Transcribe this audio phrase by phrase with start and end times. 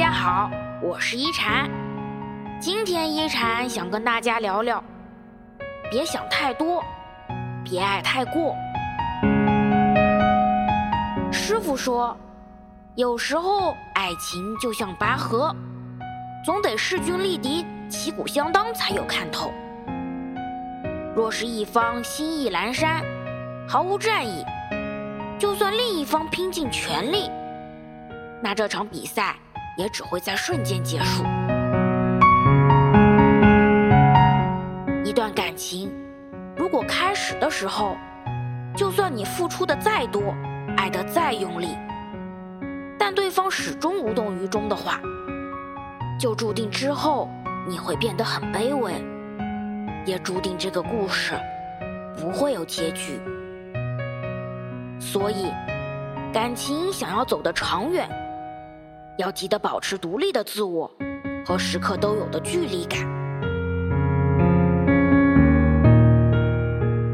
[0.00, 0.50] 大家好，
[0.82, 1.70] 我是一禅。
[2.58, 4.82] 今天一禅想跟大家聊聊，
[5.90, 6.82] 别想太多，
[7.62, 8.56] 别爱太过。
[11.30, 12.16] 师傅说，
[12.94, 15.54] 有时候爱情就像拔河，
[16.46, 19.52] 总得势均力敌、旗鼓相当才有看头。
[21.14, 23.04] 若是一方心意阑珊，
[23.68, 24.46] 毫无战意，
[25.38, 27.30] 就算另一方拼尽全力，
[28.42, 29.36] 那这场比赛
[29.80, 31.24] 也只会在瞬间结束。
[35.06, 35.90] 一段感情，
[36.54, 37.96] 如果开始的时候，
[38.76, 40.34] 就算你付出的再多，
[40.76, 41.68] 爱得再用力，
[42.98, 45.00] 但对方始终无动于衷的话，
[46.18, 47.30] 就注定之后
[47.66, 48.92] 你会变得很卑微，
[50.04, 51.32] 也注定这个故事
[52.18, 53.18] 不会有结局。
[55.00, 55.50] 所以，
[56.34, 58.06] 感情想要走得长远，
[59.20, 60.90] 要记得保持独立的自我
[61.44, 63.00] 和时刻都有的距离感。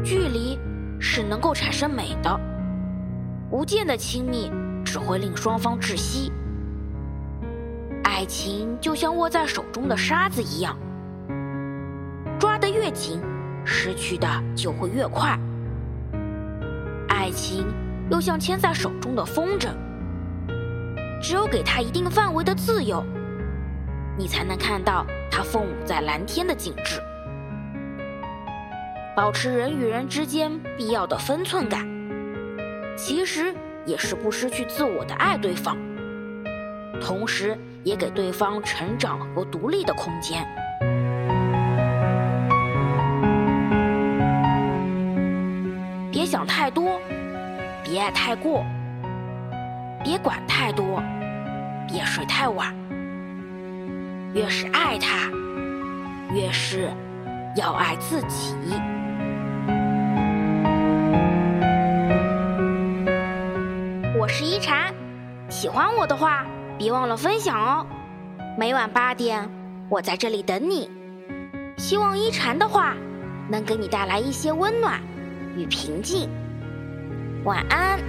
[0.05, 0.57] 距离
[1.01, 2.39] 是能够产生美的，
[3.51, 4.49] 无间的亲密
[4.85, 6.31] 只会令双方窒息。
[8.05, 10.77] 爱情就像握在手中的沙子一样，
[12.39, 13.19] 抓得越紧，
[13.65, 15.37] 失去的就会越快。
[17.09, 17.65] 爱情
[18.09, 19.67] 又像牵在手中的风筝，
[21.27, 23.05] 只有给他一定范围的自由，
[24.17, 27.01] 你才能看到他凤舞在蓝天的景致。
[29.13, 31.85] 保持人与人之间必要的分寸感，
[32.95, 33.53] 其实
[33.85, 35.75] 也是不失去自我的爱对方，
[37.01, 40.47] 同时也给对方成长和独立的空间。
[46.09, 46.97] 别想太多，
[47.83, 48.63] 别爱太过，
[50.07, 51.03] 别管太多，
[51.85, 52.73] 别睡太晚。
[54.33, 55.29] 越是爱他，
[56.33, 56.89] 越是
[57.57, 58.55] 要爱自己。
[64.17, 64.93] 我是一禅，
[65.49, 66.45] 喜欢我的话，
[66.77, 67.85] 别忘了分享哦。
[68.57, 69.49] 每晚八点，
[69.89, 70.89] 我在这里等你。
[71.75, 72.95] 希望一禅的话
[73.49, 75.01] 能给你带来一些温暖
[75.57, 76.29] 与平静。
[77.43, 77.99] 晚安。